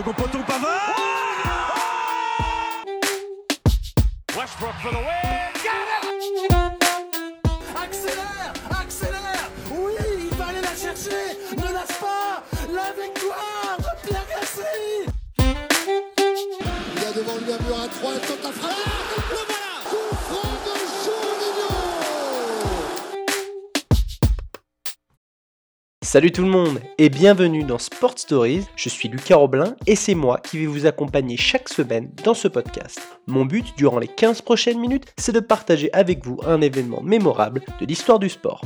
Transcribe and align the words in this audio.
second 0.00 0.14
poteau, 0.14 0.38
Pavard. 0.46 0.94
Westbrook 4.36 4.74
for 4.82 4.92
the 4.92 4.96
win. 4.96 5.50
Accélère 7.76 8.52
Accélère. 8.80 9.50
Oui, 9.70 9.92
il 10.30 10.36
va 10.36 10.46
aller 10.46 10.62
la 10.62 10.74
chercher. 10.74 11.24
Ne 11.56 11.72
lâche 11.74 11.98
pas. 12.00 12.42
La 12.72 12.92
victoire 13.02 13.76
de 13.78 14.08
Pierre 14.08 14.26
Gasly. 14.30 15.06
Il 16.96 17.04
a 17.04 17.12
devant 17.12 17.36
lui 17.36 17.52
un 17.52 17.58
mur 17.66 17.80
à 17.82 17.88
3, 17.88 18.10
il 18.14 18.20
tente 18.20 18.42
la 18.42 18.52
frappe. 18.52 18.99
Salut 26.12 26.32
tout 26.32 26.42
le 26.42 26.48
monde 26.48 26.80
et 26.98 27.08
bienvenue 27.08 27.62
dans 27.62 27.78
Sport 27.78 28.18
Stories, 28.18 28.64
je 28.74 28.88
suis 28.88 29.08
Lucas 29.08 29.36
Roblin 29.36 29.76
et 29.86 29.94
c'est 29.94 30.16
moi 30.16 30.40
qui 30.40 30.58
vais 30.58 30.66
vous 30.66 30.86
accompagner 30.86 31.36
chaque 31.36 31.68
semaine 31.68 32.10
dans 32.24 32.34
ce 32.34 32.48
podcast. 32.48 33.00
Mon 33.28 33.44
but 33.44 33.76
durant 33.76 34.00
les 34.00 34.08
15 34.08 34.42
prochaines 34.42 34.80
minutes, 34.80 35.04
c'est 35.16 35.30
de 35.30 35.38
partager 35.38 35.88
avec 35.92 36.26
vous 36.26 36.40
un 36.44 36.62
événement 36.62 37.00
mémorable 37.00 37.62
de 37.80 37.86
l'histoire 37.86 38.18
du 38.18 38.28
sport. 38.28 38.60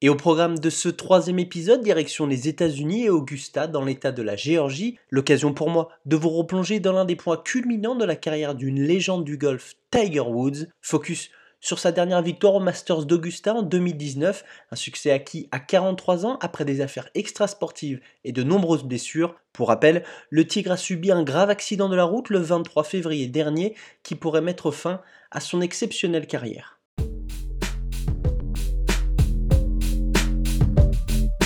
Et 0.00 0.08
au 0.08 0.14
programme 0.14 0.60
de 0.60 0.70
ce 0.70 0.90
troisième 0.90 1.40
épisode, 1.40 1.82
direction 1.82 2.28
les 2.28 2.46
États-Unis 2.46 3.06
et 3.06 3.10
Augusta 3.10 3.66
dans 3.66 3.84
l'état 3.84 4.12
de 4.12 4.22
la 4.22 4.36
Géorgie, 4.36 4.96
l'occasion 5.10 5.54
pour 5.54 5.70
moi 5.70 5.88
de 6.04 6.14
vous 6.14 6.30
replonger 6.30 6.78
dans 6.78 6.92
l'un 6.92 7.04
des 7.04 7.16
points 7.16 7.36
culminants 7.36 7.96
de 7.96 8.04
la 8.04 8.14
carrière 8.14 8.54
d'une 8.54 8.80
légende 8.80 9.24
du 9.24 9.38
golf, 9.38 9.72
Tiger 9.90 10.20
Woods, 10.20 10.68
focus 10.80 11.30
sur 11.66 11.80
sa 11.80 11.90
dernière 11.90 12.22
victoire 12.22 12.54
au 12.54 12.60
Masters 12.60 13.06
d'Augusta 13.06 13.52
en 13.52 13.62
2019, 13.62 14.44
un 14.70 14.76
succès 14.76 15.10
acquis 15.10 15.48
à 15.50 15.58
43 15.58 16.24
ans 16.24 16.38
après 16.40 16.64
des 16.64 16.80
affaires 16.80 17.08
extrasportives 17.16 17.98
et 18.22 18.30
de 18.30 18.44
nombreuses 18.44 18.84
blessures. 18.84 19.34
Pour 19.52 19.66
rappel, 19.66 20.04
le 20.30 20.46
Tigre 20.46 20.70
a 20.70 20.76
subi 20.76 21.10
un 21.10 21.24
grave 21.24 21.50
accident 21.50 21.88
de 21.88 21.96
la 21.96 22.04
route 22.04 22.30
le 22.30 22.38
23 22.38 22.84
février 22.84 23.26
dernier 23.26 23.74
qui 24.04 24.14
pourrait 24.14 24.42
mettre 24.42 24.70
fin 24.70 25.00
à 25.32 25.40
son 25.40 25.60
exceptionnelle 25.60 26.28
carrière. 26.28 26.78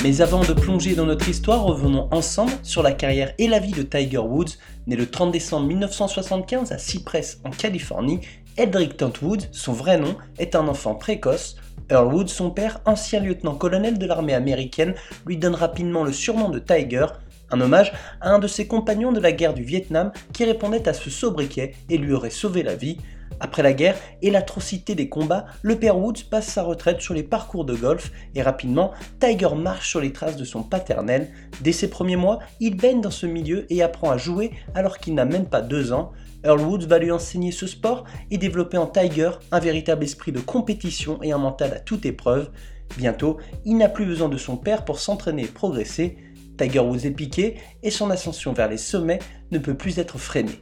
Mais 0.02 0.20
avant 0.20 0.42
de 0.42 0.52
plonger 0.52 0.94
dans 0.94 1.06
notre 1.06 1.28
histoire, 1.28 1.62
revenons 1.62 2.08
ensemble 2.10 2.52
sur 2.62 2.82
la 2.82 2.92
carrière 2.92 3.32
et 3.38 3.48
la 3.48 3.58
vie 3.58 3.72
de 3.72 3.82
Tiger 3.82 4.18
Woods, 4.18 4.56
né 4.86 4.96
le 4.96 5.06
30 5.06 5.30
décembre 5.30 5.66
1975 5.66 6.72
à 6.72 6.78
Cypress 6.78 7.40
en 7.44 7.50
Californie 7.50 8.20
Edric 8.56 9.00
Woods, 9.22 9.48
son 9.52 9.72
vrai 9.72 9.98
nom, 9.98 10.16
est 10.38 10.54
un 10.54 10.68
enfant 10.68 10.94
précoce. 10.94 11.56
Earl 11.90 12.12
Woods, 12.12 12.28
son 12.28 12.50
père, 12.50 12.80
ancien 12.84 13.20
lieutenant-colonel 13.20 13.98
de 13.98 14.06
l'armée 14.06 14.34
américaine, 14.34 14.94
lui 15.26 15.36
donne 15.36 15.54
rapidement 15.54 16.04
le 16.04 16.12
surnom 16.12 16.48
de 16.48 16.58
Tiger, 16.58 17.06
un 17.50 17.60
hommage 17.60 17.92
à 18.20 18.30
un 18.32 18.38
de 18.38 18.46
ses 18.46 18.66
compagnons 18.66 19.12
de 19.12 19.20
la 19.20 19.32
guerre 19.32 19.54
du 19.54 19.62
Vietnam 19.62 20.12
qui 20.32 20.44
répondait 20.44 20.88
à 20.88 20.94
ce 20.94 21.10
sobriquet 21.10 21.74
et 21.88 21.98
lui 21.98 22.12
aurait 22.12 22.30
sauvé 22.30 22.62
la 22.62 22.76
vie. 22.76 22.98
Après 23.42 23.62
la 23.62 23.72
guerre 23.72 23.96
et 24.20 24.30
l'atrocité 24.30 24.94
des 24.94 25.08
combats, 25.08 25.46
le 25.62 25.78
père 25.78 25.96
Woods 25.96 26.24
passe 26.30 26.46
sa 26.46 26.62
retraite 26.62 27.00
sur 27.00 27.14
les 27.14 27.22
parcours 27.22 27.64
de 27.64 27.74
golf 27.74 28.12
et 28.34 28.42
rapidement, 28.42 28.92
Tiger 29.18 29.54
marche 29.56 29.88
sur 29.88 30.00
les 30.00 30.12
traces 30.12 30.36
de 30.36 30.44
son 30.44 30.62
paternel. 30.62 31.28
Dès 31.62 31.72
ses 31.72 31.88
premiers 31.88 32.16
mois, 32.16 32.40
il 32.60 32.76
baigne 32.76 33.00
dans 33.00 33.10
ce 33.10 33.26
milieu 33.26 33.64
et 33.72 33.82
apprend 33.82 34.10
à 34.10 34.18
jouer 34.18 34.50
alors 34.74 34.98
qu'il 34.98 35.14
n'a 35.14 35.24
même 35.24 35.46
pas 35.46 35.62
deux 35.62 35.92
ans. 35.92 36.12
Earl 36.44 36.60
Woods 36.60 36.86
va 36.86 36.98
lui 36.98 37.10
enseigner 37.10 37.52
ce 37.52 37.66
sport 37.66 38.04
et 38.30 38.38
développer 38.38 38.78
en 38.78 38.86
Tiger 38.86 39.30
un 39.52 39.60
véritable 39.60 40.04
esprit 40.04 40.32
de 40.32 40.40
compétition 40.40 41.22
et 41.22 41.32
un 41.32 41.38
mental 41.38 41.72
à 41.72 41.80
toute 41.80 42.06
épreuve. 42.06 42.50
Bientôt, 42.96 43.38
il 43.64 43.76
n'a 43.76 43.88
plus 43.88 44.06
besoin 44.06 44.28
de 44.28 44.36
son 44.36 44.56
père 44.56 44.84
pour 44.84 44.98
s'entraîner 44.98 45.44
et 45.44 45.48
progresser. 45.48 46.16
Tiger 46.56 46.80
Woods 46.80 47.06
est 47.06 47.10
piqué 47.10 47.56
et 47.82 47.90
son 47.90 48.10
ascension 48.10 48.52
vers 48.52 48.68
les 48.68 48.78
sommets 48.78 49.20
ne 49.50 49.58
peut 49.58 49.76
plus 49.76 49.98
être 49.98 50.18
freinée. 50.18 50.58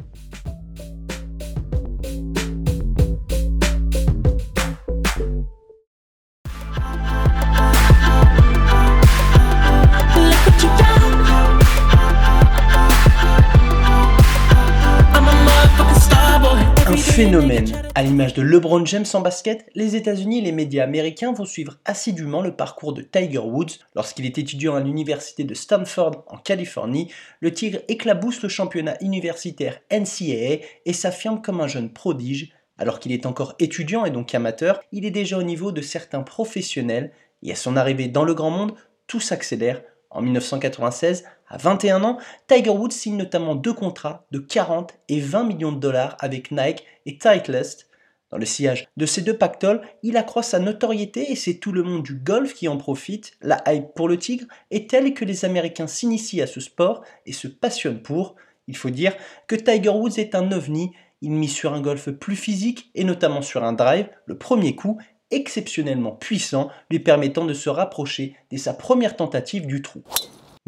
Phénomène. 17.19 17.67
À 17.97 18.05
l'image 18.05 18.33
de 18.35 18.43
LeBron 18.43 18.87
James 18.87 19.05
en 19.13 19.21
basket, 19.21 19.69
les 19.75 19.97
États-Unis 19.97 20.39
et 20.39 20.43
les 20.43 20.53
médias 20.53 20.85
américains 20.85 21.33
vont 21.33 21.47
suivre 21.47 21.75
assidûment 21.85 22.43
le 22.43 22.55
parcours 22.55 22.93
de 22.93 23.03
Tiger 23.03 23.39
Woods. 23.39 23.81
Lorsqu'il 23.97 24.25
est 24.25 24.39
étudiant 24.39 24.77
à 24.77 24.81
l'université 24.81 25.43
de 25.43 25.53
Stanford 25.53 26.23
en 26.29 26.37
Californie, 26.37 27.11
le 27.41 27.53
Tigre 27.53 27.81
éclabousse 27.89 28.41
le 28.41 28.49
championnat 28.49 28.97
universitaire 29.01 29.81
NCAA 29.91 30.65
et 30.87 30.93
s'affirme 30.93 31.43
comme 31.43 31.61
un 31.61 31.67
jeune 31.67 31.93
prodige. 31.93 32.53
Alors 32.79 33.01
qu'il 33.01 33.11
est 33.11 33.27
encore 33.27 33.57
étudiant 33.59 34.05
et 34.05 34.13
donc 34.13 34.33
amateur, 34.33 34.81
il 34.93 35.05
est 35.05 35.11
déjà 35.11 35.39
au 35.39 35.43
niveau 35.43 35.73
de 35.73 35.81
certains 35.81 36.23
professionnels 36.23 37.11
et 37.43 37.51
à 37.51 37.57
son 37.57 37.77
arrivée 37.77 38.07
dans 38.07 38.23
le 38.23 38.35
grand 38.35 38.53
monde, 38.53 38.77
tout 39.09 39.19
s'accélère. 39.19 39.83
En 40.11 40.23
1996, 40.23 41.25
à 41.49 41.57
21 41.57 42.05
ans, 42.05 42.19
Tiger 42.47 42.71
Woods 42.71 42.91
signe 42.91 43.17
notamment 43.17 43.55
deux 43.55 43.73
contrats 43.73 44.27
de 44.31 44.39
40 44.39 44.95
et 45.09 45.21
20 45.21 45.45
millions 45.45 45.73
de 45.73 45.81
dollars 45.81 46.17
avec 46.21 46.51
Nike 46.51 46.85
et 47.07 47.19
Titleist. 47.19 47.89
Dans 48.31 48.37
le 48.37 48.45
sillage 48.45 48.87
de 48.99 49.07
ces 49.07 49.23
deux 49.23 49.37
pactoles, 49.37 49.81
il 50.03 50.19
accroît 50.19 50.43
sa 50.43 50.59
notoriété 50.59 51.33
et 51.33 51.37
c'est 51.37 51.55
tout 51.55 51.73
le 51.73 51.83
monde 51.83 52.03
du 52.03 52.15
golf 52.15 52.53
qui 52.53 52.69
en 52.69 52.77
profite. 52.77 53.33
La 53.41 53.63
hype 53.67 53.95
pour 53.95 54.09
le 54.09 54.19
tigre 54.19 54.47
est 54.71 54.91
telle 54.91 55.15
que 55.15 55.25
les 55.25 55.47
Américains 55.47 55.87
s'initient 55.87 56.43
à 56.43 56.47
ce 56.47 56.61
sport 56.61 57.03
et 57.25 57.33
se 57.33 57.49
passionnent 57.49 58.03
pour. 58.03 58.37
Il 58.67 58.77
faut 58.77 58.91
dire 58.91 59.15
que 59.47 59.57
Tiger 59.57 59.89
Woods 59.89 60.19
est 60.19 60.35
un 60.35 60.53
ovni, 60.53 60.93
il 61.23 61.31
mise 61.31 61.53
sur 61.53 61.73
un 61.73 61.81
golf 61.81 62.11
plus 62.11 62.37
physique 62.37 62.91
et 62.95 63.05
notamment 63.05 63.41
sur 63.41 63.65
un 63.65 63.73
drive, 63.73 64.09
le 64.27 64.37
premier 64.37 64.77
coup, 64.77 64.99
exceptionnellement 65.31 66.13
puissant, 66.13 66.71
lui 66.91 67.01
permettant 67.01 67.47
de 67.47 67.55
se 67.55 67.71
rapprocher 67.71 68.37
dès 68.51 68.59
sa 68.59 68.75
première 68.75 69.17
tentative 69.17 69.67
du 69.67 69.81
trou. 69.81 70.03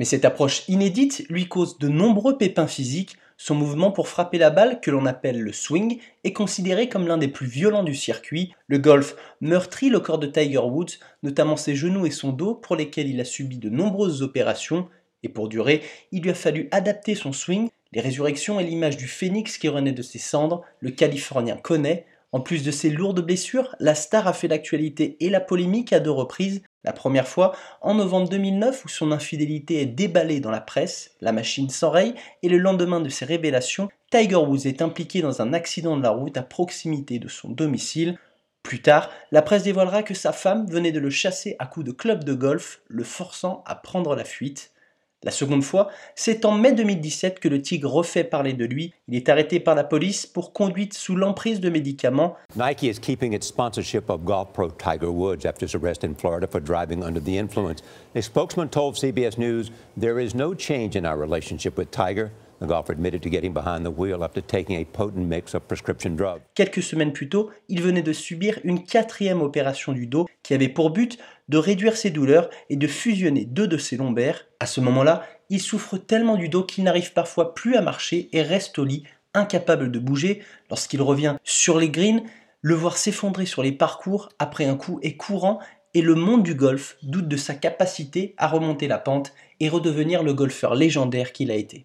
Mais 0.01 0.07
cette 0.07 0.25
approche 0.25 0.67
inédite 0.67 1.27
lui 1.29 1.47
cause 1.47 1.77
de 1.77 1.87
nombreux 1.87 2.39
pépins 2.39 2.67
physiques. 2.67 3.19
Son 3.37 3.55
mouvement 3.55 3.93
pour 3.93 4.09
frapper 4.09 4.39
la 4.39 4.49
balle, 4.49 4.81
que 4.81 4.91
l'on 4.91 5.05
appelle 5.05 5.39
le 5.39 5.53
swing, 5.53 5.99
est 6.25 6.33
considéré 6.33 6.89
comme 6.89 7.07
l'un 7.07 7.19
des 7.19 7.29
plus 7.29 7.47
violents 7.47 7.85
du 7.85 7.95
circuit. 7.95 8.55
Le 8.67 8.79
golf 8.79 9.15
meurtrit 9.43 9.91
le 9.91 10.01
corps 10.01 10.19
de 10.19 10.27
Tiger 10.27 10.57
Woods, 10.57 10.97
notamment 11.23 11.59
ses 11.59 11.77
genoux 11.77 12.07
et 12.07 12.11
son 12.11 12.33
dos, 12.33 12.55
pour 12.55 12.77
lesquels 12.77 13.11
il 13.11 13.21
a 13.21 13.27
subi 13.27 13.59
de 13.59 13.69
nombreuses 13.69 14.23
opérations. 14.23 14.89
Et 15.23 15.29
pour 15.29 15.51
durer, 15.51 15.83
il 16.13 16.23
lui 16.23 16.31
a 16.31 16.35
fallu 16.35 16.71
adapter 16.71 17.15
son 17.15 17.35
swing. 17.35 17.69
Les 17.93 18.01
résurrections 18.01 18.59
et 18.59 18.65
l'image 18.65 18.97
du 18.97 19.07
phénix 19.07 19.59
qui 19.59 19.69
renaît 19.69 19.93
de 19.93 20.01
ses 20.01 20.19
cendres, 20.19 20.63
le 20.81 20.93
Californien 20.93 21.59
connaît. 21.59 22.07
En 22.33 22.41
plus 22.41 22.63
de 22.63 22.71
ses 22.71 22.89
lourdes 22.89 23.21
blessures, 23.21 23.77
la 23.81 23.95
star 23.95 24.27
a 24.27 24.33
fait 24.33 24.49
l'actualité 24.49 25.19
et 25.21 25.29
la 25.29 25.41
polémique 25.41 25.93
à 25.93 26.01
deux 26.01 26.11
reprises. 26.11 26.63
La 26.83 26.95
première 26.95 27.29
fois, 27.29 27.55
en 27.83 27.95
novembre 27.95 28.31
2009, 28.31 28.87
où 28.87 28.89
son 28.89 29.13
infidélité 29.13 29.83
est 29.83 29.87
déballée 29.87 30.41
dans 30.41 30.51
la 30.51 30.63
presse, 30.63 31.15
la 31.21 31.33
machine 31.33 31.69
s'enraye, 31.69 32.15
et 32.43 32.49
le 32.49 32.57
lendemain 32.57 33.01
de 33.01 33.11
ses 33.11 33.27
révélations, 33.27 33.91
Tiger 34.11 34.37
Woods 34.37 34.67
est 34.67 34.81
impliqué 34.81 35.21
dans 35.21 35.43
un 35.43 35.53
accident 35.53 35.99
de 35.99 36.03
la 36.03 36.11
route 36.11 36.39
à 36.39 36.43
proximité 36.43 37.19
de 37.19 37.29
son 37.29 37.51
domicile. 37.51 38.19
Plus 38.63 38.81
tard, 38.81 39.11
la 39.31 39.43
presse 39.43 39.65
dévoilera 39.65 40.03
que 40.03 40.15
sa 40.15 40.33
femme 40.33 40.67
venait 40.71 40.93
de 40.93 41.01
le 41.01 41.11
chasser 41.11 41.55
à 41.59 41.67
coups 41.67 41.85
de 41.85 41.93
club 41.93 42.25
de 42.25 42.33
golf, 42.33 42.81
le 42.89 43.05
forçant 43.05 43.63
à 43.67 43.75
prendre 43.75 44.17
la 44.17 44.25
fuite. 44.25 44.70
La 45.23 45.31
seconde 45.31 45.63
fois, 45.63 45.91
c'est 46.15 46.47
en 46.47 46.53
mai 46.53 46.73
2017 46.73 47.41
que 47.41 47.49
le 47.49 47.61
Tigre 47.61 47.93
refait 47.93 48.25
parler 48.25 48.55
de 48.55 48.65
lui. 48.65 48.95
Il 49.07 49.15
est 49.15 49.29
arrêté 49.29 49.61
par 49.61 49.75
la 49.75 49.85
police 49.85 50.25
pour 50.25 50.55
conduite 50.55 50.95
sous 50.95 51.15
l'emprise 51.15 51.61
de 51.61 51.69
médicaments. 51.69 52.37
Nike 52.57 52.85
is 52.85 52.99
keeping 52.99 53.35
its 53.35 53.47
sponsorship 53.47 54.09
of 54.09 54.25
golf 54.25 54.55
pro 54.55 54.71
Tiger 54.71 55.11
Woods 55.11 55.45
after 55.45 55.67
his 55.67 55.75
arrest 55.75 56.05
in 56.05 56.15
Florida 56.15 56.47
for 56.51 56.59
driving 56.59 57.03
under 57.05 57.21
the 57.21 57.37
influence. 57.37 57.83
A 58.15 58.23
spokesman 58.23 58.71
told 58.71 58.97
CBS 58.97 59.37
News, 59.37 59.71
"There 59.95 60.19
is 60.19 60.35
no 60.35 60.55
change 60.55 60.97
in 60.97 61.05
our 61.05 61.19
relationship 61.19 61.77
with 61.77 61.91
Tiger." 61.91 62.31
The 62.61 62.67
golfer 62.67 62.93
admitted 62.93 63.23
to 63.23 63.31
getting 63.31 63.55
behind 63.55 63.85
the 63.85 63.91
wheel 63.91 64.23
after 64.23 64.43
taking 64.43 64.77
a 64.77 64.85
potent 64.85 65.27
mix 65.27 65.55
of 65.55 65.67
prescription 65.67 66.15
drugs. 66.15 66.43
Quelques 66.55 66.83
semaines 66.83 67.13
plus 67.13 67.29
tôt, 67.29 67.51
il 67.69 67.81
venait 67.81 68.03
de 68.03 68.13
subir 68.13 68.59
une 68.65 68.85
quatrième 68.85 69.41
opération 69.41 69.93
du 69.93 70.07
dos 70.07 70.27
qui 70.43 70.53
avait 70.53 70.69
pour 70.69 70.91
but 70.91 71.19
de 71.51 71.59
réduire 71.59 71.97
ses 71.97 72.11
douleurs 72.11 72.49
et 72.71 72.77
de 72.77 72.87
fusionner 72.87 73.45
deux 73.45 73.67
de 73.67 73.77
ses 73.77 73.97
lombaires. 73.97 74.47
À 74.61 74.67
ce 74.67 74.81
moment-là, 74.81 75.25
il 75.51 75.61
souffre 75.61 75.99
tellement 75.99 76.37
du 76.37 76.49
dos 76.49 76.63
qu'il 76.63 76.85
n'arrive 76.85 77.13
parfois 77.13 77.55
plus 77.55 77.75
à 77.75 77.83
marcher 77.83 78.29
et 78.33 78.41
reste 78.41 78.79
au 78.79 78.85
lit, 78.85 79.03
incapable 79.35 79.91
de 79.91 79.99
bouger. 79.99 80.43
Lorsqu'il 80.71 81.03
revient 81.03 81.37
sur 81.43 81.79
les 81.79 81.91
greens, 81.91 82.23
le 82.63 82.75
voir 82.75 82.97
s'effondrer 82.97 83.47
sur 83.47 83.65
les 83.65 83.73
parcours 83.73 84.29
après 84.39 84.67
un 84.67 84.77
coup 84.77 85.01
est 85.03 85.17
courant 85.17 85.59
et 85.93 86.03
le 86.03 86.15
monde 86.15 86.45
du 86.45 86.55
golf 86.55 86.97
doute 87.03 87.27
de 87.27 87.37
sa 87.37 87.55
capacité 87.55 88.35
à 88.39 88.47
remonter 88.47 88.87
la 88.87 88.99
pente 88.99 89.33
et 89.59 89.69
redevenir 89.69 90.23
le 90.23 90.35
golfeur 90.35 90.77
légendaire 90.77 91.33
qu'il 91.33 91.51
a 91.51 91.57
été. 91.57 91.85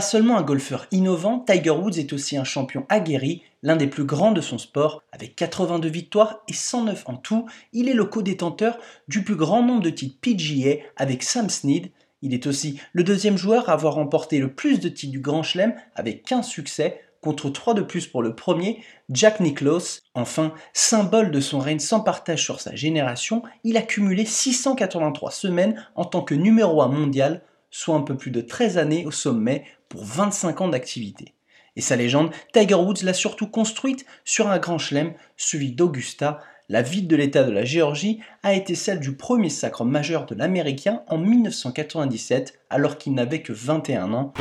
Pas 0.00 0.06
seulement 0.06 0.38
un 0.38 0.42
golfeur 0.42 0.86
innovant, 0.92 1.40
Tiger 1.40 1.72
Woods 1.72 1.98
est 1.98 2.14
aussi 2.14 2.38
un 2.38 2.44
champion 2.44 2.86
aguerri, 2.88 3.42
l'un 3.62 3.76
des 3.76 3.86
plus 3.86 4.04
grands 4.04 4.32
de 4.32 4.40
son 4.40 4.56
sport. 4.56 5.02
Avec 5.12 5.36
82 5.36 5.90
victoires 5.90 6.38
et 6.48 6.54
109 6.54 7.02
en 7.04 7.16
tout, 7.16 7.44
il 7.74 7.86
est 7.86 7.92
le 7.92 8.06
co-détenteur 8.06 8.78
du 9.08 9.22
plus 9.22 9.36
grand 9.36 9.62
nombre 9.62 9.82
de 9.82 9.90
titres 9.90 10.16
PGA 10.22 10.76
avec 10.96 11.22
Sam 11.22 11.50
Snead. 11.50 11.90
Il 12.22 12.32
est 12.32 12.46
aussi 12.46 12.80
le 12.94 13.04
deuxième 13.04 13.36
joueur 13.36 13.68
à 13.68 13.74
avoir 13.74 13.92
remporté 13.92 14.38
le 14.38 14.50
plus 14.50 14.80
de 14.80 14.88
titres 14.88 15.12
du 15.12 15.20
Grand 15.20 15.42
Chelem 15.42 15.74
avec 15.94 16.22
15 16.22 16.46
succès, 16.46 17.02
contre 17.20 17.50
3 17.50 17.74
de 17.74 17.82
plus 17.82 18.06
pour 18.06 18.22
le 18.22 18.34
premier, 18.34 18.82
Jack 19.10 19.38
Nicklaus. 19.40 20.00
Enfin, 20.14 20.54
symbole 20.72 21.30
de 21.30 21.40
son 21.40 21.58
règne 21.58 21.78
sans 21.78 22.00
partage 22.00 22.42
sur 22.42 22.58
sa 22.58 22.74
génération, 22.74 23.42
il 23.64 23.76
a 23.76 23.82
cumulé 23.82 24.24
683 24.24 25.30
semaines 25.30 25.86
en 25.94 26.06
tant 26.06 26.22
que 26.22 26.34
numéro 26.34 26.80
1 26.80 26.88
mondial, 26.88 27.42
soit 27.70 27.94
un 27.94 28.02
peu 28.02 28.16
plus 28.16 28.30
de 28.30 28.40
13 28.40 28.78
années 28.78 29.06
au 29.06 29.10
sommet 29.10 29.64
pour 29.88 30.04
25 30.04 30.60
ans 30.60 30.68
d'activité. 30.68 31.34
Et 31.76 31.80
sa 31.80 31.96
légende, 31.96 32.30
Tiger 32.52 32.74
Woods 32.74 33.04
l'a 33.04 33.14
surtout 33.14 33.46
construite 33.46 34.04
sur 34.24 34.48
un 34.48 34.58
grand 34.58 34.78
chelem, 34.78 35.14
celui 35.36 35.72
d'Augusta. 35.72 36.40
La 36.68 36.82
ville 36.82 37.08
de 37.08 37.16
l'État 37.16 37.42
de 37.42 37.50
la 37.50 37.64
Géorgie 37.64 38.20
a 38.42 38.54
été 38.54 38.74
celle 38.74 39.00
du 39.00 39.16
premier 39.16 39.50
sacre 39.50 39.84
majeur 39.84 40.26
de 40.26 40.34
l'Américain 40.34 41.02
en 41.08 41.18
1997, 41.18 42.60
alors 42.70 42.98
qu'il 42.98 43.14
n'avait 43.14 43.42
que 43.42 43.52
21 43.52 44.12
ans. 44.12 44.32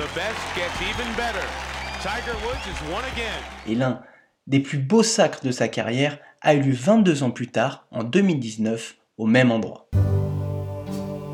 Et 3.67 3.75
l'un 3.75 4.01
des 4.47 4.59
plus 4.59 4.79
beaux 4.79 5.03
sacres 5.03 5.43
de 5.43 5.51
sa 5.51 5.67
carrière 5.67 6.17
a 6.41 6.53
eu 6.53 6.61
lieu 6.61 6.73
22 6.73 7.23
ans 7.23 7.31
plus 7.31 7.47
tard, 7.47 7.87
en 7.91 8.03
2019, 8.03 8.95
au 9.17 9.25
même 9.25 9.51
endroit. 9.51 9.89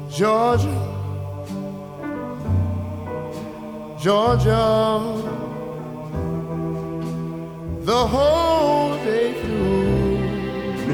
Georgia, 0.10 0.70
Le 4.06 4.12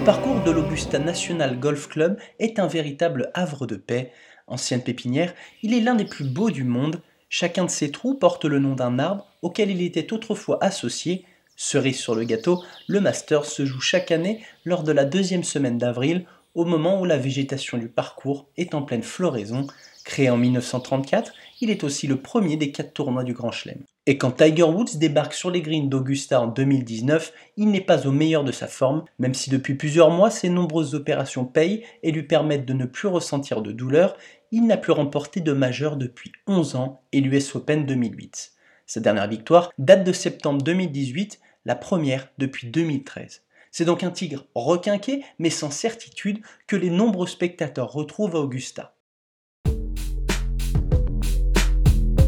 parcours 0.06 0.42
de 0.46 0.52
l'Augusta 0.52 0.98
National 0.98 1.60
Golf 1.60 1.90
Club 1.90 2.18
est 2.40 2.58
un 2.58 2.68
véritable 2.68 3.30
havre 3.34 3.68
de 3.68 3.75
paix. 3.75 4.13
Ancienne 4.48 4.81
pépinière, 4.81 5.34
il 5.62 5.74
est 5.74 5.81
l'un 5.81 5.96
des 5.96 6.06
plus 6.06 6.24
beaux 6.24 6.52
du 6.52 6.63
monde 6.63 7.02
Chacun 7.28 7.66
de 7.66 7.69
ces 7.69 7.92
trous 7.92 8.16
porte 8.16 8.46
le 8.46 8.60
nom 8.60 8.75
d'un 8.75 8.98
arbre 8.98 9.28
auquel 9.42 9.72
il 9.72 9.81
était 9.81 10.13
autrefois 10.13 10.63
associé. 10.63 11.25
Cerise 11.58 12.00
sur 12.00 12.16
le 12.16 12.24
gâteau, 12.24 12.63
le 12.88 13.02
Master 13.02 13.44
se 13.44 13.66
joue 13.66 13.81
chaque 13.81 14.12
année 14.12 14.42
lors 14.63 14.84
de 14.84 14.94
la 14.94 15.04
deuxième 15.04 15.44
semaine 15.44 15.78
d'avril, 15.78 16.25
au 16.56 16.65
moment 16.65 17.00
où 17.00 17.06
la 17.06 17.18
végétation 17.18 17.77
du 17.77 17.88
parcours 17.88 18.50
est 18.57 18.74
en 18.74 18.81
pleine 18.81 19.03
floraison. 19.03 19.68
Créé 20.03 20.30
en 20.30 20.38
1934, 20.38 21.33
il 21.62 21.69
est 21.69 21.83
aussi 21.83 22.07
le 22.07 22.21
premier 22.21 22.57
des 22.57 22.71
quatre 22.71 22.94
tournois 22.94 23.24
du 23.24 23.33
Grand 23.33 23.51
Chelem. 23.51 23.83
Et 24.07 24.18
quand 24.18 24.31
Tiger 24.31 24.63
Woods 24.63 24.98
débarque 24.98 25.33
sur 25.33 25.51
les 25.51 25.62
greens 25.62 25.88
d'Augusta 25.88 26.42
en 26.42 26.48
2019, 26.48 27.33
il 27.57 27.69
n'est 27.69 27.81
pas 27.81 28.07
au 28.07 28.12
meilleur 28.12 28.44
de 28.44 28.51
sa 28.51 28.68
forme, 28.68 29.06
même 29.19 29.36
si 29.36 29.51
depuis 29.51 29.75
plusieurs 29.75 30.09
mois 30.09 30.31
ses 30.31 30.50
nombreuses 30.50 30.95
opérations 30.95 31.45
payent 31.45 31.83
et 32.01 32.12
lui 32.12 32.24
permettent 32.24 32.65
de 32.65 32.74
ne 32.74 32.86
plus 32.86 33.07
ressentir 33.07 33.62
de 33.62 33.71
douleur, 33.71 34.18
il 34.51 34.65
n'a 34.65 34.77
plus 34.77 34.92
remporté 34.92 35.39
de 35.39 35.53
majeur 35.53 35.98
depuis 35.98 36.31
11 36.48 36.75
ans 36.75 37.01
et 37.12 37.21
l'US 37.21 37.56
Open 37.56 37.86
2008. 37.86 38.53
Sa 38.88 39.00
dernière 39.00 39.27
victoire 39.27 39.71
date 39.77 40.03
de 40.03 40.12
septembre 40.12 40.63
2018, 40.63 41.39
la 41.65 41.75
première 41.75 42.27
depuis 42.39 42.68
2013. 42.68 43.44
C'est 43.71 43.85
donc 43.85 44.03
un 44.03 44.12
tigre 44.12 44.45
requinqué, 44.53 45.23
mais 45.39 45.50
sans 45.50 45.71
certitude, 45.71 46.41
que 46.68 46.75
les 46.75 46.89
nombreux 46.89 47.27
spectateurs 47.27 47.91
retrouvent 47.91 48.35
à 48.35 48.39
Augusta. 48.39 48.95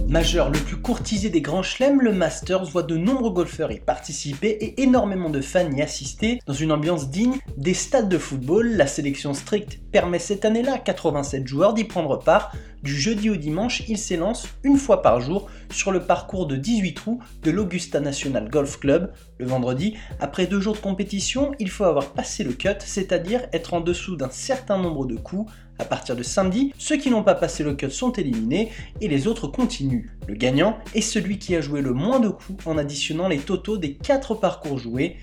Majeur 0.08 0.52
le 0.52 0.60
plus 0.60 0.80
courtisé 0.80 1.30
des 1.30 1.42
grands 1.42 1.64
chelems, 1.64 2.00
le 2.00 2.14
Masters 2.14 2.66
voit 2.66 2.84
de 2.84 2.96
nombreux 2.96 3.32
golfeurs 3.32 3.72
y 3.72 3.80
participer 3.80 4.50
et 4.50 4.84
énormément 4.84 5.30
de 5.30 5.42
fans 5.42 5.72
y 5.72 5.82
assister 5.82 6.40
dans 6.46 6.54
une 6.54 6.72
ambiance 6.72 7.10
digne 7.10 7.40
des 7.58 7.74
stades 7.74 8.10
de 8.10 8.20
football. 8.20 8.78
La 8.78 8.88
sélection 8.88 9.34
stricte 9.34 9.83
permet 9.94 10.20
cette 10.20 10.44
année-là 10.44 10.74
à 10.74 10.80
87 10.80 11.48
joueurs 11.48 11.74
d'y 11.74 11.86
prendre 11.86 12.20
part. 12.20 12.52
Du 12.82 12.94
jeudi 12.94 13.30
au 13.30 13.38
dimanche, 13.38 13.84
ils 13.88 13.98
s'élancent 13.98 14.50
une 14.64 14.76
fois 14.78 15.02
par 15.02 15.22
jour 15.22 15.50
sur 15.72 15.94
le 15.94 16.02
parcours 16.02 16.48
de 16.48 16.58
18 16.58 16.94
trous 16.96 17.20
de 17.44 17.52
l'Augusta 17.52 18.02
National 18.02 18.50
Golf 18.50 18.80
Club. 18.80 19.14
Le 19.38 19.46
vendredi, 19.46 19.96
après 20.20 20.48
deux 20.48 20.60
jours 20.60 20.74
de 20.74 20.80
compétition, 20.80 21.54
il 21.60 21.70
faut 21.70 21.86
avoir 21.86 22.08
passé 22.08 22.44
le 22.44 22.52
cut, 22.52 22.70
c'est-à-dire 22.80 23.44
être 23.54 23.74
en 23.74 23.80
dessous 23.80 24.18
d'un 24.18 24.32
certain 24.32 24.78
nombre 24.78 25.06
de 25.06 25.16
coups 25.16 25.50
à 25.80 25.86
partir 25.86 26.16
de 26.16 26.24
samedi, 26.24 26.74
ceux 26.78 26.98
qui 26.98 27.10
n'ont 27.10 27.24
pas 27.24 27.36
passé 27.36 27.64
le 27.64 27.74
cut 27.74 27.90
sont 27.90 28.12
éliminés 28.12 28.72
et 29.02 29.08
les 29.08 29.28
autres 29.28 29.48
continuent. 29.48 30.10
Le 30.28 30.36
gagnant 30.36 30.78
est 30.94 31.02
celui 31.02 31.40
qui 31.40 31.56
a 31.56 31.62
joué 31.62 31.82
le 31.82 31.94
moins 31.94 32.20
de 32.20 32.30
coups 32.30 32.66
en 32.68 32.78
additionnant 32.78 33.28
les 33.28 33.40
totaux 33.40 33.78
des 33.78 33.96
4 33.96 34.36
parcours 34.36 34.78
joués. 34.78 35.18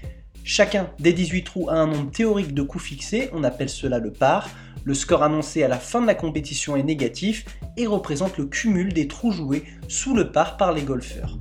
Chacun 0.52 0.91
des 0.99 1.12
18 1.12 1.44
trous 1.44 1.70
a 1.70 1.75
un 1.75 1.87
nombre 1.87 2.11
théorique 2.11 2.55
de 2.55 2.62
coups 2.62 2.82
fixés, 2.82 3.31
on 3.32 3.44
appelle 3.44 3.69
cela 3.69 4.00
le 4.00 4.12
par. 4.12 4.50
Le 4.82 4.94
score 4.94 5.23
annoncé 5.23 5.62
à 5.62 5.69
la 5.69 5.79
fin 5.79 6.00
de 6.00 6.08
la 6.08 6.17
compétition 6.17 6.75
est 6.75 6.82
négatif 6.82 7.44
et 7.76 7.87
représente 7.87 8.37
le 8.37 8.47
cumul 8.47 8.93
des 8.93 9.06
trous 9.06 9.31
joués 9.31 9.62
sous 9.87 10.12
le 10.12 10.32
par 10.32 10.56
par 10.56 10.73
les 10.73 10.82
golfeurs. 10.82 11.38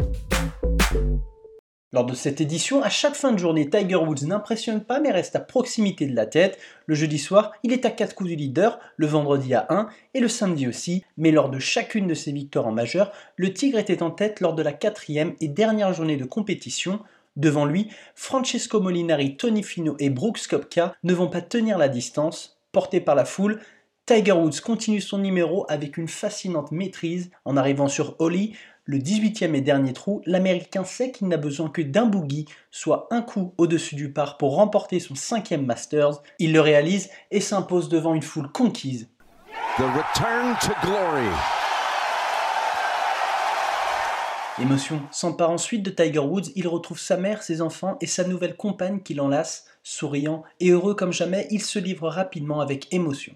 Lors 1.91 2.05
de 2.05 2.13
cette 2.13 2.39
édition, 2.39 2.83
à 2.83 2.89
chaque 2.89 3.15
fin 3.15 3.31
de 3.31 3.39
journée, 3.39 3.67
Tiger 3.67 3.95
Woods 3.95 4.27
n'impressionne 4.27 4.83
pas 4.83 4.99
mais 4.99 5.09
reste 5.09 5.35
à 5.35 5.39
proximité 5.39 6.05
de 6.05 6.15
la 6.15 6.27
tête. 6.27 6.59
Le 6.85 6.93
jeudi 6.93 7.17
soir, 7.17 7.53
il 7.63 7.73
est 7.73 7.85
à 7.85 7.89
4 7.89 8.13
coups 8.13 8.29
du 8.29 8.35
leader, 8.35 8.77
le 8.95 9.07
vendredi 9.07 9.55
à 9.55 9.65
1 9.69 9.89
et 10.13 10.19
le 10.19 10.27
samedi 10.27 10.67
aussi, 10.67 11.03
mais 11.17 11.31
lors 11.31 11.49
de 11.49 11.57
chacune 11.57 12.05
de 12.05 12.13
ses 12.13 12.31
victoires 12.31 12.67
en 12.67 12.71
majeur, 12.71 13.11
le 13.37 13.51
Tigre 13.51 13.79
était 13.79 14.03
en 14.03 14.11
tête 14.11 14.39
lors 14.39 14.53
de 14.53 14.61
la 14.61 14.71
quatrième 14.71 15.33
et 15.41 15.47
dernière 15.47 15.93
journée 15.93 16.15
de 16.15 16.25
compétition. 16.25 16.99
Devant 17.35 17.65
lui, 17.65 17.89
Francesco 18.15 18.79
Molinari, 18.79 19.37
Tony 19.37 19.63
Fino 19.63 19.95
et 19.99 20.09
Brooks 20.09 20.47
Kopka 20.47 20.95
ne 21.03 21.13
vont 21.13 21.29
pas 21.29 21.41
tenir 21.41 21.77
la 21.77 21.89
distance. 21.89 22.59
Porté 22.71 23.01
par 23.01 23.15
la 23.15 23.25
foule, 23.25 23.59
Tiger 24.05 24.31
Woods 24.31 24.61
continue 24.63 25.01
son 25.01 25.19
numéro 25.19 25.65
avec 25.69 25.97
une 25.97 26.07
fascinante 26.07 26.71
maîtrise 26.71 27.31
en 27.45 27.57
arrivant 27.57 27.87
sur 27.87 28.15
Holly, 28.19 28.53
le 28.89 28.97
18e 28.97 29.53
et 29.53 29.61
dernier 29.61 29.93
trou, 29.93 30.23
l'Américain 30.25 30.83
sait 30.83 31.11
qu'il 31.11 31.27
n'a 31.27 31.37
besoin 31.37 31.69
que 31.69 31.83
d'un 31.83 32.07
boogie, 32.07 32.47
soit 32.71 33.07
un 33.11 33.21
coup 33.21 33.53
au-dessus 33.59 33.93
du 33.93 34.11
par 34.11 34.39
pour 34.39 34.55
remporter 34.55 34.99
son 34.99 35.13
cinquième 35.13 35.63
Masters. 35.63 36.23
Il 36.39 36.53
le 36.53 36.61
réalise 36.61 37.11
et 37.29 37.39
s'impose 37.39 37.87
devant 37.87 38.15
une 38.15 38.23
foule 38.23 38.51
conquise. 38.51 39.07
L'émotion 44.59 45.01
s'empare 45.09 45.51
ensuite 45.51 45.83
de 45.83 45.89
Tiger 45.89 46.19
Woods, 46.19 46.51
il 46.55 46.67
retrouve 46.67 46.99
sa 46.99 47.15
mère, 47.15 47.43
ses 47.43 47.61
enfants 47.61 47.97
et 48.01 48.07
sa 48.07 48.25
nouvelle 48.25 48.57
compagne 48.57 48.99
qui 48.99 49.13
l'enlace. 49.13 49.65
Souriant 49.83 50.43
et 50.59 50.71
heureux 50.71 50.95
comme 50.95 51.13
jamais, 51.13 51.47
il 51.49 51.61
se 51.61 51.79
livre 51.79 52.09
rapidement 52.09 52.59
avec 52.59 52.93
émotion. 52.93 53.33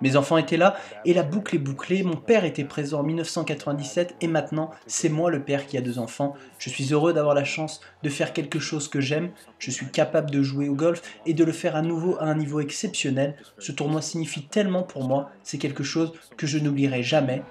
Mes 0.00 0.16
enfants 0.16 0.36
étaient 0.36 0.56
là 0.56 0.76
et 1.04 1.14
la 1.14 1.22
boucle 1.22 1.54
est 1.54 1.58
bouclée. 1.58 2.02
Mon 2.02 2.16
père 2.16 2.44
était 2.44 2.64
présent 2.64 3.00
en 3.00 3.02
1997 3.02 4.16
et 4.20 4.26
maintenant 4.26 4.70
c'est 4.86 5.08
moi 5.08 5.30
le 5.30 5.42
père 5.42 5.66
qui 5.66 5.78
a 5.78 5.80
deux 5.80 5.98
enfants. 5.98 6.34
Je 6.58 6.68
suis 6.68 6.92
heureux 6.92 7.12
d'avoir 7.12 7.34
la 7.34 7.44
chance 7.44 7.80
de 8.02 8.08
faire 8.08 8.32
quelque 8.32 8.58
chose 8.58 8.88
que 8.88 9.00
j'aime. 9.00 9.30
Je 9.58 9.70
suis 9.70 9.86
capable 9.86 10.30
de 10.30 10.42
jouer 10.42 10.68
au 10.68 10.74
golf 10.74 11.02
et 11.26 11.34
de 11.34 11.44
le 11.44 11.52
faire 11.52 11.76
à 11.76 11.82
nouveau 11.82 12.16
à 12.18 12.24
un 12.24 12.34
niveau 12.34 12.60
exceptionnel. 12.60 13.36
Ce 13.58 13.72
tournoi 13.72 14.02
signifie 14.02 14.46
tellement 14.46 14.82
pour 14.82 15.04
moi. 15.04 15.30
C'est 15.42 15.58
quelque 15.58 15.84
chose 15.84 16.12
que 16.36 16.46
je 16.46 16.58
n'oublierai 16.58 17.02
jamais. 17.02 17.42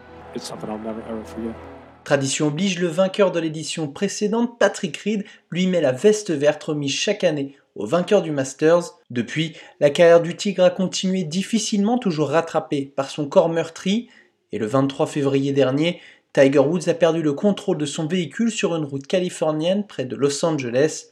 Tradition 2.03 2.47
oblige, 2.47 2.79
le 2.79 2.87
vainqueur 2.87 3.31
de 3.31 3.39
l'édition 3.39 3.87
précédente, 3.87 4.59
Patrick 4.59 4.97
Reed, 4.97 5.23
lui 5.51 5.67
met 5.67 5.79
la 5.79 5.93
veste 5.93 6.31
verte 6.31 6.61
remise 6.63 6.91
chaque 6.91 7.23
année 7.23 7.55
au 7.75 7.85
vainqueur 7.85 8.21
du 8.21 8.31
Masters. 8.31 8.83
Depuis, 9.09 9.55
la 9.79 9.89
carrière 9.89 10.21
du 10.21 10.35
Tigre 10.35 10.63
a 10.63 10.69
continué 10.69 11.23
difficilement, 11.23 11.97
toujours 11.97 12.29
rattrapé 12.29 12.93
par 12.95 13.09
son 13.09 13.27
corps 13.27 13.49
meurtri, 13.49 14.09
et 14.51 14.59
le 14.59 14.65
23 14.65 15.07
février 15.07 15.51
dernier, 15.51 15.99
Tiger 16.33 16.59
Woods 16.59 16.89
a 16.89 16.93
perdu 16.93 17.21
le 17.21 17.33
contrôle 17.33 17.77
de 17.77 17.85
son 17.85 18.07
véhicule 18.07 18.51
sur 18.51 18.75
une 18.75 18.85
route 18.85 19.07
californienne 19.07 19.85
près 19.85 20.05
de 20.05 20.15
Los 20.15 20.43
Angeles. 20.43 21.07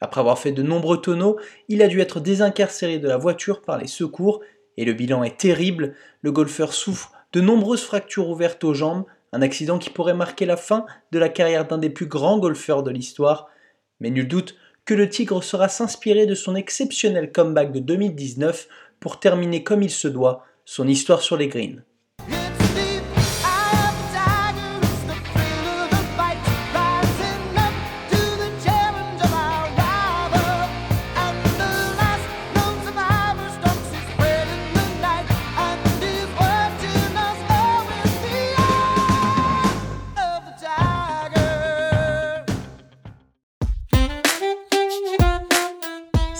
Après 0.00 0.20
avoir 0.20 0.38
fait 0.38 0.52
de 0.52 0.62
nombreux 0.62 1.00
tonneaux, 1.00 1.38
il 1.68 1.82
a 1.82 1.88
dû 1.88 2.00
être 2.00 2.20
désincarcéré 2.20 2.98
de 2.98 3.08
la 3.08 3.16
voiture 3.16 3.62
par 3.62 3.78
les 3.78 3.86
secours, 3.86 4.40
et 4.76 4.84
le 4.84 4.94
bilan 4.94 5.22
est 5.22 5.38
terrible, 5.38 5.94
le 6.22 6.32
golfeur 6.32 6.72
souffre 6.72 7.12
de 7.32 7.40
nombreuses 7.40 7.82
fractures 7.82 8.28
ouvertes 8.28 8.64
aux 8.64 8.74
jambes, 8.74 9.04
un 9.32 9.42
accident 9.42 9.78
qui 9.78 9.90
pourrait 9.90 10.14
marquer 10.14 10.44
la 10.44 10.56
fin 10.56 10.84
de 11.12 11.18
la 11.18 11.28
carrière 11.28 11.66
d'un 11.66 11.78
des 11.78 11.90
plus 11.90 12.06
grands 12.06 12.38
golfeurs 12.38 12.82
de 12.82 12.90
l'histoire. 12.90 13.48
Mais 14.00 14.10
nul 14.10 14.28
doute 14.28 14.56
que 14.84 14.94
le 14.94 15.08
Tigre 15.08 15.42
sera 15.42 15.68
s'inspirer 15.68 16.26
de 16.26 16.34
son 16.34 16.54
exceptionnel 16.54 17.32
comeback 17.32 17.72
de 17.72 17.80
2019 17.80 18.68
pour 19.00 19.20
terminer 19.20 19.62
comme 19.62 19.82
il 19.82 19.90
se 19.90 20.08
doit 20.08 20.44
son 20.64 20.88
histoire 20.88 21.22
sur 21.22 21.36
les 21.36 21.48
greens. 21.48 21.82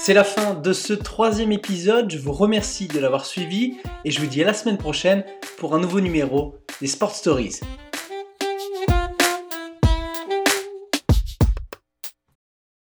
C'est 0.04 0.14
la 0.14 0.24
fin 0.24 0.54
de 0.54 0.72
ce 0.72 0.94
troisième 0.94 1.52
épisode, 1.52 2.10
je 2.10 2.18
vous 2.18 2.32
remercie 2.32 2.88
de 2.88 2.98
l'avoir 2.98 3.24
suivi 3.24 3.76
et 4.04 4.10
je 4.10 4.18
vous 4.18 4.26
dis 4.26 4.42
à 4.42 4.46
la 4.46 4.52
semaine 4.52 4.76
prochaine 4.76 5.22
pour 5.58 5.76
un 5.76 5.78
nouveau 5.78 6.00
numéro 6.00 6.56
des 6.80 6.88
Sport 6.88 7.14
Stories. 7.14 7.60